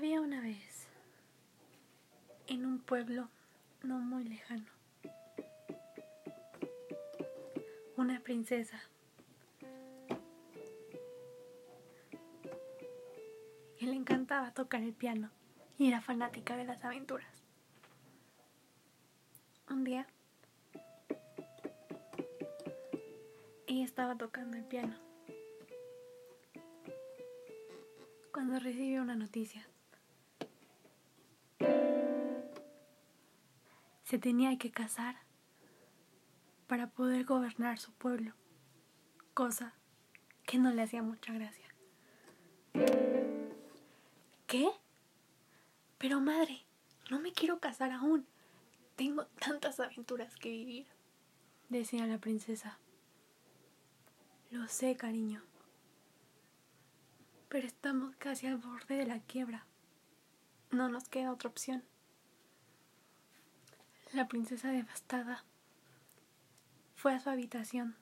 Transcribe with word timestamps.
Había 0.00 0.22
una 0.22 0.40
vez, 0.40 0.88
en 2.46 2.64
un 2.64 2.78
pueblo 2.78 3.28
no 3.82 3.98
muy 3.98 4.24
lejano, 4.24 4.64
una 7.98 8.18
princesa 8.20 8.80
que 13.78 13.84
le 13.84 13.92
encantaba 13.92 14.54
tocar 14.54 14.82
el 14.82 14.94
piano 14.94 15.30
y 15.76 15.88
era 15.88 16.00
fanática 16.00 16.56
de 16.56 16.64
las 16.64 16.82
aventuras. 16.82 17.44
Un 19.68 19.84
día, 19.84 20.06
ella 23.66 23.84
estaba 23.84 24.16
tocando 24.16 24.56
el 24.56 24.64
piano 24.64 24.96
cuando 28.32 28.58
recibió 28.58 29.02
una 29.02 29.14
noticia. 29.14 29.68
Se 34.10 34.18
tenía 34.18 34.58
que 34.58 34.72
casar 34.72 35.14
para 36.66 36.88
poder 36.88 37.24
gobernar 37.24 37.78
su 37.78 37.92
pueblo, 37.92 38.34
cosa 39.34 39.72
que 40.42 40.58
no 40.58 40.72
le 40.72 40.82
hacía 40.82 41.00
mucha 41.00 41.32
gracia. 41.32 41.72
¿Qué? 44.48 44.68
Pero 45.96 46.20
madre, 46.20 46.66
no 47.08 47.20
me 47.20 47.30
quiero 47.32 47.60
casar 47.60 47.92
aún. 47.92 48.26
Tengo 48.96 49.26
tantas 49.26 49.78
aventuras 49.78 50.34
que 50.34 50.50
vivir, 50.50 50.88
decía 51.68 52.04
la 52.08 52.18
princesa. 52.18 52.80
Lo 54.50 54.66
sé, 54.66 54.96
cariño. 54.96 55.40
Pero 57.48 57.64
estamos 57.64 58.16
casi 58.16 58.48
al 58.48 58.56
borde 58.56 58.96
de 58.96 59.06
la 59.06 59.20
quiebra. 59.20 59.66
No 60.72 60.88
nos 60.88 61.08
queda 61.08 61.32
otra 61.32 61.48
opción. 61.48 61.84
La 64.12 64.26
princesa 64.26 64.72
devastada 64.72 65.44
fue 66.96 67.14
a 67.14 67.20
su 67.20 67.30
habitación 67.30 67.94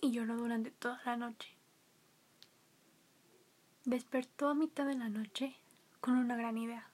y 0.00 0.10
lloró 0.10 0.36
durante 0.36 0.72
toda 0.72 1.00
la 1.04 1.16
noche. 1.16 1.54
Despertó 3.84 4.48
a 4.48 4.54
mitad 4.54 4.84
de 4.84 4.96
la 4.96 5.08
noche 5.08 5.54
con 6.00 6.16
una 6.16 6.36
gran 6.36 6.58
idea. 6.58 6.90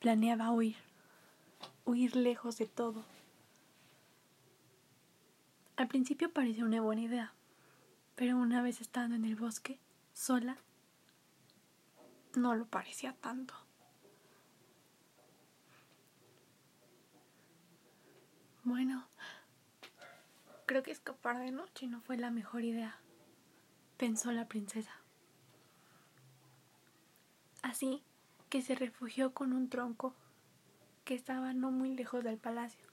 Planeaba 0.00 0.50
huir, 0.50 0.76
huir 1.84 2.16
lejos 2.16 2.58
de 2.58 2.66
todo. 2.66 3.04
Al 5.76 5.86
principio 5.86 6.32
pareció 6.32 6.64
una 6.64 6.80
buena 6.80 7.02
idea, 7.02 7.32
pero 8.16 8.36
una 8.36 8.62
vez 8.62 8.80
estando 8.80 9.14
en 9.14 9.24
el 9.24 9.36
bosque, 9.36 9.78
sola, 10.12 10.58
no 12.34 12.56
lo 12.56 12.66
parecía 12.66 13.12
tanto. 13.20 13.54
Bueno, 18.64 19.06
creo 20.64 20.82
que 20.82 20.90
escapar 20.90 21.38
de 21.38 21.50
noche 21.50 21.86
no 21.86 22.00
fue 22.00 22.16
la 22.16 22.30
mejor 22.30 22.64
idea, 22.64 22.98
pensó 23.98 24.32
la 24.32 24.48
princesa. 24.48 24.96
Así 27.60 28.02
que 28.48 28.62
se 28.62 28.74
refugió 28.74 29.34
con 29.34 29.52
un 29.52 29.68
tronco 29.68 30.14
que 31.04 31.14
estaba 31.14 31.52
no 31.52 31.70
muy 31.70 31.94
lejos 31.94 32.24
del 32.24 32.38
palacio 32.38 32.86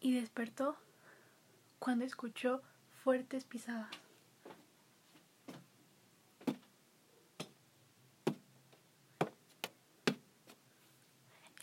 y 0.00 0.14
despertó 0.14 0.76
cuando 1.80 2.04
escuchó 2.04 2.62
fuertes 3.02 3.44
pisadas. 3.44 3.90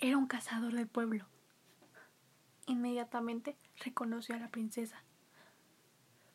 Era 0.01 0.17
un 0.17 0.27
cazador 0.27 0.73
del 0.73 0.87
pueblo. 0.87 1.25
Inmediatamente 2.67 3.57
reconoció 3.83 4.35
a 4.35 4.39
la 4.39 4.49
princesa. 4.49 5.03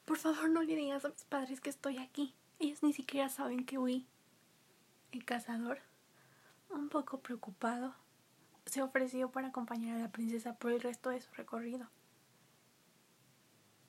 Por 0.04 0.18
favor, 0.18 0.50
no 0.50 0.62
le 0.62 0.76
digas 0.76 1.04
a 1.04 1.08
mis 1.08 1.24
padres 1.24 1.60
que 1.60 1.70
estoy 1.70 1.98
aquí. 1.98 2.34
Ellos 2.58 2.82
ni 2.82 2.92
siquiera 2.92 3.28
saben 3.28 3.64
que 3.64 3.78
huí. 3.78 4.06
El 5.12 5.24
cazador, 5.24 5.80
un 6.68 6.88
poco 6.88 7.20
preocupado, 7.20 7.94
se 8.66 8.82
ofreció 8.82 9.30
para 9.30 9.48
acompañar 9.48 9.96
a 9.96 10.00
la 10.00 10.10
princesa 10.10 10.54
por 10.54 10.70
el 10.72 10.80
resto 10.80 11.10
de 11.10 11.20
su 11.20 11.32
recorrido. 11.32 11.88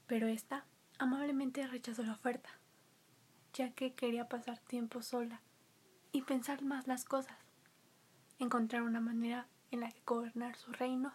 Pero 0.08 0.28
ésta 0.28 0.66
amablemente 0.98 1.66
rechazó 1.68 2.04
la 2.04 2.14
oferta, 2.14 2.50
ya 3.54 3.72
que 3.72 3.94
quería 3.94 4.28
pasar 4.28 4.60
tiempo 4.60 5.02
sola 5.02 5.42
y 6.12 6.24
pensar 6.24 6.64
más 6.64 6.88
las 6.88 7.06
cosas, 7.06 7.38
encontrar 8.40 8.82
una 8.82 9.00
manera 9.00 9.48
en 9.70 9.82
la 9.82 9.92
que 9.92 10.02
gobernar 10.06 10.56
su 10.56 10.72
reino 10.72 11.14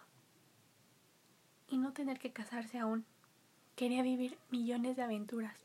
y 1.69 1.77
no 1.77 1.93
tener 1.93 2.19
que 2.19 2.31
casarse 2.31 2.79
aún. 2.79 3.05
Quería 3.75 4.01
vivir 4.01 4.37
millones 4.49 4.95
de 4.95 5.03
aventuras. 5.03 5.55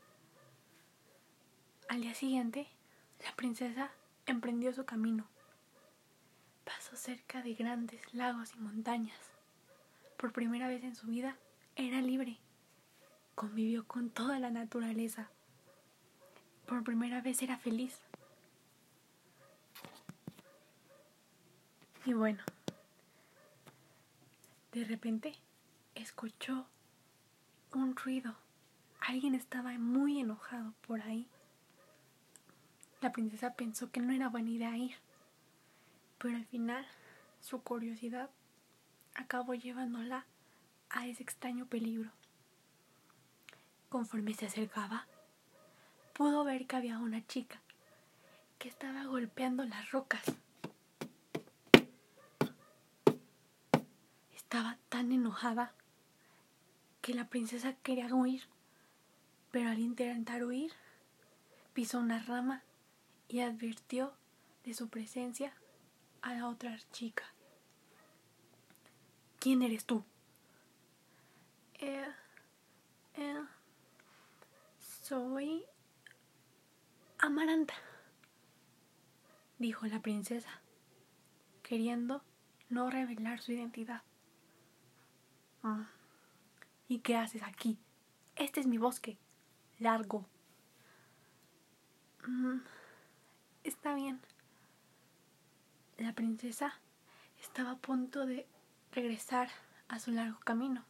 Al 1.89 2.01
día 2.01 2.13
siguiente, 2.13 2.67
la 3.23 3.35
princesa 3.35 3.91
emprendió 4.25 4.73
su 4.73 4.85
camino. 4.85 5.25
Pasó 6.63 6.95
cerca 6.95 7.41
de 7.41 7.53
grandes 7.53 8.13
lagos 8.13 8.53
y 8.55 8.59
montañas. 8.59 9.17
Por 10.17 10.31
primera 10.31 10.67
vez 10.67 10.83
en 10.83 10.95
su 10.95 11.07
vida 11.07 11.37
era 11.75 12.01
libre. 12.01 12.37
Convivió 13.35 13.85
con 13.87 14.09
toda 14.09 14.39
la 14.39 14.51
naturaleza. 14.51 15.29
Por 16.65 16.83
primera 16.83 17.21
vez 17.21 17.41
era 17.41 17.57
feliz. 17.57 17.99
Y 22.05 22.13
bueno, 22.13 22.43
de 24.73 24.83
repente 24.83 25.35
escuchó 25.95 26.67
un 27.73 27.95
ruido. 27.95 28.35
Alguien 28.99 29.35
estaba 29.35 29.77
muy 29.77 30.19
enojado 30.19 30.73
por 30.87 31.01
ahí. 31.01 31.27
La 33.01 33.11
princesa 33.11 33.53
pensó 33.53 33.91
que 33.91 33.99
no 33.99 34.13
era 34.13 34.29
buena 34.29 34.49
idea 34.49 34.77
ir, 34.77 34.95
pero 36.17 36.37
al 36.37 36.45
final 36.45 36.85
su 37.41 37.61
curiosidad 37.61 38.29
acabó 39.15 39.53
llevándola 39.53 40.25
a 40.89 41.07
ese 41.07 41.23
extraño 41.23 41.65
peligro. 41.65 42.11
Conforme 43.89 44.33
se 44.33 44.45
acercaba, 44.45 45.05
pudo 46.13 46.43
ver 46.43 46.65
que 46.65 46.75
había 46.77 46.97
una 46.97 47.25
chica 47.27 47.59
que 48.57 48.69
estaba 48.69 49.03
golpeando 49.05 49.65
las 49.65 49.91
rocas. 49.91 50.23
Estaba 54.33 54.77
tan 54.89 55.11
enojada 55.11 55.73
que 57.03 57.13
la 57.13 57.27
princesa 57.27 57.73
quería 57.83 58.07
huir, 58.15 58.43
pero 59.51 59.69
al 59.69 59.79
intentar 59.79 60.41
huir, 60.45 60.71
pisó 61.73 61.99
una 61.99 62.23
rama 62.23 62.63
y 63.27 63.41
advirtió 63.41 64.13
de 64.63 64.73
su 64.73 64.87
presencia 64.87 65.53
a 66.21 66.33
la 66.33 66.47
otra 66.47 66.79
chica. 66.93 67.25
¿Quién 69.37 69.63
eres 69.63 69.83
tú? 69.83 70.05
Eh, 71.73 72.07
eh, 73.15 73.43
soy 74.79 75.65
Amaranta, 77.17 77.73
dijo 79.59 79.85
la 79.87 80.01
princesa, 80.01 80.61
queriendo 81.63 82.23
no 82.69 82.89
revelar 82.89 83.41
su 83.41 83.51
identidad. 83.51 84.03
Ah, 85.63 85.89
¿Y 86.87 86.99
qué 86.99 87.15
haces 87.15 87.43
aquí? 87.43 87.77
Este 88.35 88.59
es 88.59 88.67
mi 88.67 88.77
bosque. 88.77 89.17
Largo. 89.79 90.25
Mm, 92.27 92.59
está 93.63 93.95
bien. 93.95 94.19
La 95.97 96.13
princesa 96.13 96.79
estaba 97.41 97.71
a 97.71 97.77
punto 97.77 98.25
de 98.25 98.47
regresar 98.91 99.49
a 99.87 99.99
su 99.99 100.11
largo 100.11 100.39
camino. 100.39 100.85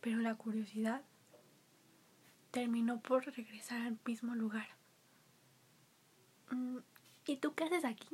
Pero 0.00 0.18
la 0.18 0.34
curiosidad 0.34 1.02
terminó 2.50 3.00
por 3.00 3.26
regresar 3.26 3.82
al 3.82 3.98
mismo 4.04 4.34
lugar. 4.34 4.68
Mm, 6.50 6.78
¿Y 7.26 7.36
tú 7.36 7.54
qué 7.54 7.64
haces 7.64 7.84
aquí? 7.84 8.08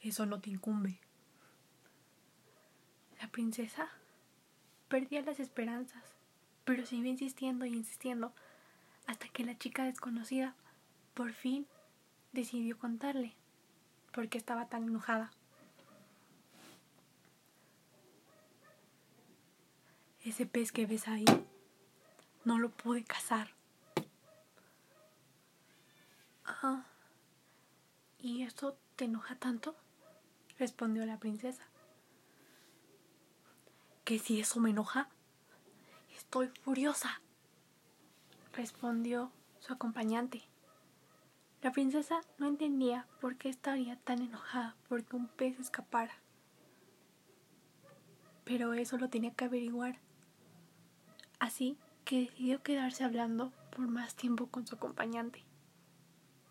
Eso 0.00 0.26
no 0.26 0.40
te 0.40 0.50
incumbe. 0.50 0.98
La 3.20 3.28
princesa 3.28 3.88
perdía 4.88 5.22
las 5.22 5.40
esperanzas, 5.40 6.02
pero 6.64 6.84
siguió 6.84 7.10
insistiendo 7.10 7.64
y 7.66 7.74
insistiendo 7.74 8.32
hasta 9.06 9.28
que 9.28 9.44
la 9.44 9.56
chica 9.56 9.84
desconocida 9.84 10.54
por 11.14 11.32
fin 11.32 11.66
decidió 12.32 12.78
contarle 12.78 13.34
por 14.12 14.28
qué 14.28 14.38
estaba 14.38 14.68
tan 14.68 14.84
enojada. 14.84 15.30
Ese 20.24 20.46
pez 20.46 20.72
que 20.72 20.86
ves 20.86 21.08
ahí 21.08 21.24
no 22.44 22.58
lo 22.58 22.70
pude 22.70 23.04
cazar. 23.04 23.54
¿Y 28.18 28.42
esto 28.42 28.76
te 28.96 29.04
enoja 29.04 29.36
tanto? 29.36 29.74
respondió 30.58 31.06
la 31.06 31.18
princesa. 31.18 31.62
¿Que 34.08 34.18
si 34.18 34.40
eso 34.40 34.58
me 34.58 34.70
enoja? 34.70 35.10
Estoy 36.16 36.48
furiosa, 36.62 37.20
respondió 38.54 39.30
su 39.58 39.74
acompañante. 39.74 40.44
La 41.60 41.72
princesa 41.72 42.22
no 42.38 42.46
entendía 42.46 43.06
por 43.20 43.36
qué 43.36 43.50
estaría 43.50 43.96
tan 43.96 44.22
enojada 44.22 44.76
porque 44.88 45.14
un 45.14 45.28
pez 45.28 45.60
escapara. 45.60 46.14
Pero 48.44 48.72
eso 48.72 48.96
lo 48.96 49.10
tenía 49.10 49.34
que 49.34 49.44
averiguar. 49.44 49.98
Así 51.38 51.76
que 52.06 52.20
decidió 52.20 52.62
quedarse 52.62 53.04
hablando 53.04 53.52
por 53.76 53.88
más 53.88 54.14
tiempo 54.14 54.46
con 54.46 54.66
su 54.66 54.76
acompañante, 54.76 55.44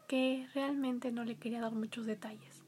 que 0.07 0.47
realmente 0.53 1.11
no 1.11 1.23
le 1.23 1.37
quería 1.37 1.61
dar 1.61 1.73
muchos 1.73 2.05
detalles. 2.05 2.66